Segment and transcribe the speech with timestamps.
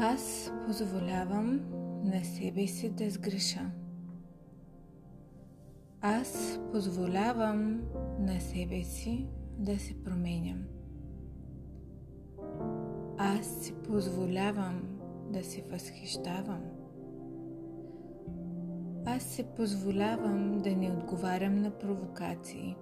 [0.00, 1.60] Аз позволявам
[2.04, 3.70] на себе си да сгреша.
[6.00, 7.80] Аз позволявам
[8.18, 9.26] на себе си
[9.58, 10.64] да се променям.
[13.18, 14.82] Аз си позволявам
[15.30, 16.62] да се възхищавам.
[19.06, 22.76] Аз си позволявам да не отговарям на провокации.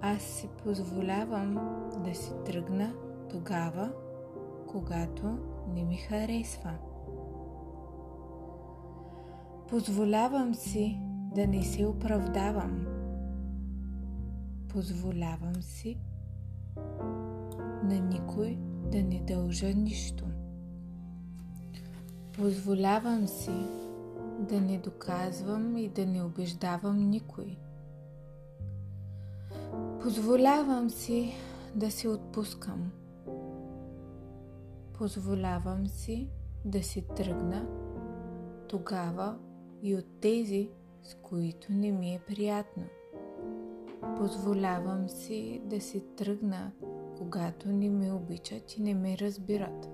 [0.00, 1.54] Аз си позволявам
[2.04, 2.92] да си тръгна
[3.30, 3.92] тогава,
[4.72, 5.38] когато
[5.74, 6.72] не ми харесва.
[9.68, 11.00] Позволявам си
[11.34, 12.86] да не се оправдавам.
[14.68, 15.98] Позволявам си
[17.82, 18.58] на никой
[18.92, 20.24] да не дължа нищо.
[22.32, 23.66] Позволявам си
[24.38, 27.56] да не доказвам и да не убеждавам никой.
[30.02, 31.32] Позволявам си
[31.74, 32.90] да се отпускам.
[34.98, 36.28] Позволявам си
[36.64, 37.66] да си тръгна
[38.68, 39.38] тогава
[39.82, 40.70] и от тези,
[41.02, 42.84] с които не ми е приятно.
[44.16, 46.72] Позволявам си да си тръгна,
[47.18, 49.88] когато не ме обичат и не ме разбират.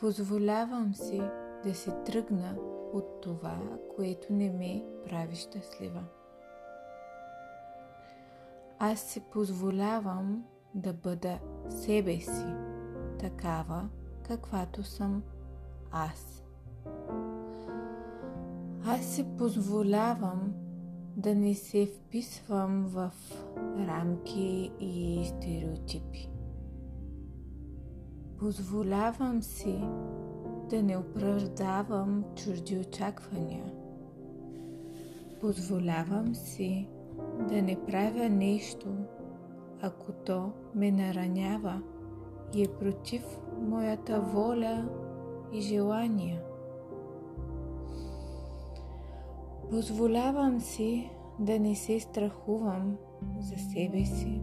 [0.00, 1.22] Позволявам си
[1.64, 2.56] да си тръгна
[2.92, 3.58] от това,
[3.96, 6.04] което не ме прави щастлива.
[8.78, 12.67] Аз си позволявам да бъда себе си,
[13.18, 13.88] такава,
[14.22, 15.22] каквато съм
[15.92, 16.42] аз.
[18.86, 20.54] Аз си позволявам
[21.16, 23.12] да не се вписвам в
[23.78, 26.30] рамки и стереотипи.
[28.38, 29.80] Позволявам си
[30.70, 33.72] да не оправдавам чужди очаквания.
[35.40, 36.88] Позволявам си
[37.48, 38.88] да не правя нещо,
[39.82, 41.82] ако то ме наранява
[42.54, 43.24] и е против
[43.60, 44.88] моята воля
[45.52, 46.42] и желания.
[49.70, 52.96] Позволявам си да не се страхувам
[53.40, 54.40] за себе си.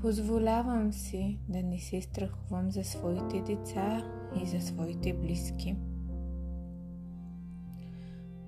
[0.00, 4.02] Позволявам си да не се страхувам за своите деца
[4.42, 5.76] и за своите близки.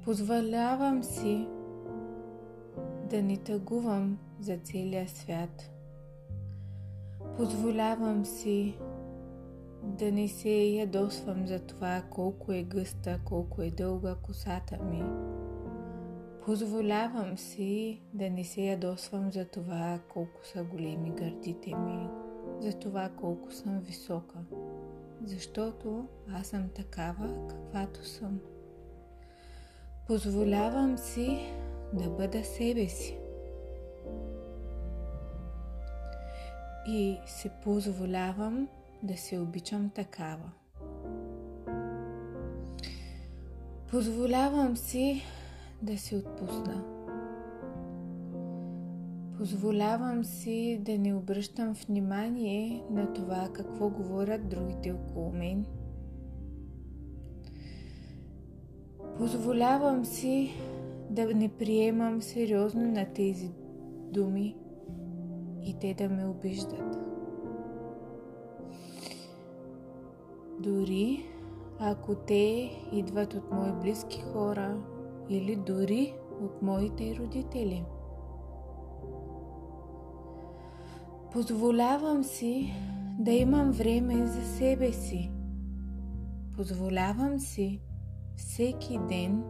[0.04, 1.48] Позволявам си
[3.10, 5.70] да не тъгувам за целия свят.
[7.36, 8.78] Позволявам си
[9.82, 15.02] да не се ядосвам за това колко е гъста, колко е дълга косата ми.
[16.44, 22.08] Позволявам си да не се ядосвам за това колко са големи гърдите ми,
[22.60, 24.38] за това колко съм висока,
[25.24, 28.40] защото аз съм такава, каквато съм.
[30.06, 31.38] Позволявам си
[31.92, 33.21] да бъда себе си.
[36.86, 38.68] И се позволявам
[39.02, 40.50] да се обичам такава.
[43.90, 45.22] Позволявам си
[45.82, 46.84] да се отпусна.
[49.38, 55.66] Позволявам си да не обръщам внимание на това какво говорят другите около мен.
[59.18, 60.50] Позволявам си
[61.10, 63.50] да не приемам сериозно на тези
[64.12, 64.56] думи
[65.64, 66.98] и те да ме обиждат.
[70.58, 71.26] Дори
[71.78, 74.76] ако те идват от мои близки хора
[75.28, 77.84] или дори от моите родители.
[81.32, 82.72] Позволявам си
[83.18, 85.30] да имам време за себе си.
[86.56, 87.80] Позволявам си
[88.36, 89.44] всеки ден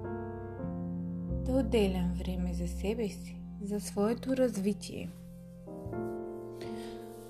[1.46, 5.10] да отделям време за себе си, за своето развитие.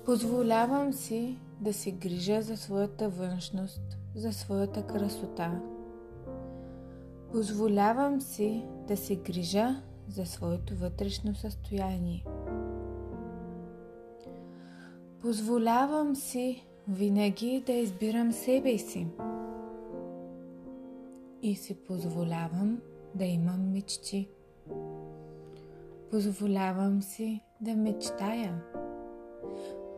[0.05, 5.61] Позволявам си да се грижа за своята външност, за своята красота.
[7.31, 12.25] Позволявам си да се грижа за своето вътрешно състояние.
[15.21, 19.07] Позволявам си винаги да избирам себе си.
[21.41, 22.81] И си позволявам
[23.15, 24.29] да имам мечти.
[26.11, 28.63] Позволявам си да мечтая.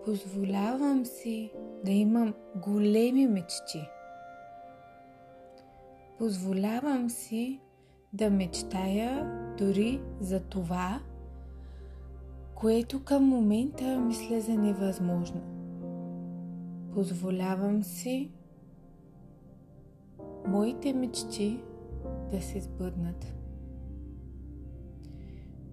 [0.05, 1.51] Позволявам си
[1.85, 3.89] да имам големи мечти.
[6.17, 7.59] Позволявам си
[8.13, 10.99] да мечтая дори за това,
[12.55, 15.41] което към момента мисля за невъзможно.
[16.93, 18.31] Позволявам си
[20.47, 21.63] моите мечти
[22.31, 23.35] да се сбъднат.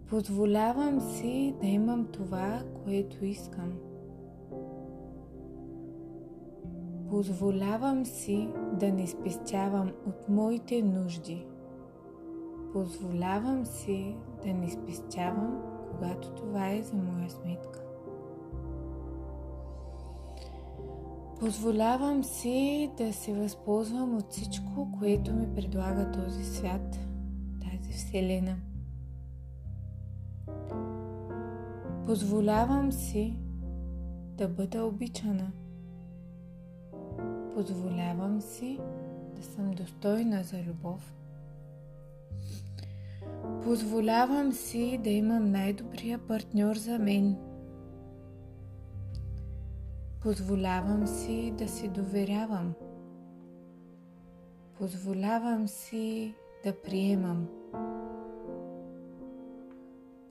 [0.07, 3.92] Позволявам си да имам това, което искам.
[7.13, 8.49] Позволявам си
[8.81, 11.47] да не спестявам от моите нужди.
[12.73, 17.83] Позволявам си да не спестявам, когато това е за моя сметка.
[21.41, 26.99] Позволявам си да се възползвам от всичко, което ми предлага този свят,
[27.61, 28.57] тази Вселена.
[32.07, 33.39] Позволявам си
[34.37, 35.53] да бъда обичана.
[37.55, 38.81] Позволявам си
[39.37, 41.15] да съм достойна за любов.
[43.65, 47.37] Позволявам си да имам най-добрия партньор за мен.
[50.21, 52.75] Позволявам си да си доверявам.
[54.79, 56.35] Позволявам си
[56.65, 57.49] да приемам.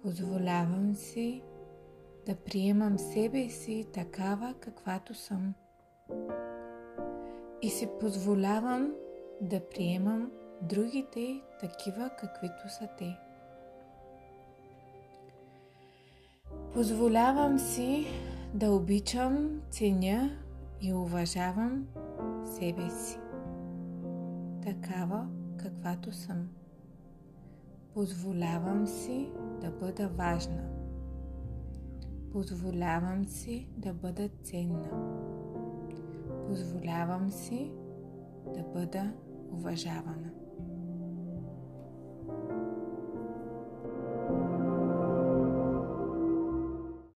[0.01, 1.41] Позволявам си
[2.25, 5.53] да приемам себе си такава, каквато съм.
[7.61, 8.93] И си позволявам
[9.41, 10.31] да приемам
[10.61, 13.17] другите такива, каквито са те.
[16.73, 18.05] Позволявам си
[18.53, 20.37] да обичам, ценя
[20.81, 21.87] и уважавам
[22.45, 23.19] себе си.
[24.63, 26.47] Такава, каквато съм.
[27.93, 29.29] Позволявам си
[29.61, 30.63] да бъда важна.
[32.31, 34.89] Позволявам си да бъда ценна.
[36.51, 37.71] Позволявам си
[38.53, 39.11] да бъда
[39.51, 40.40] уважавана.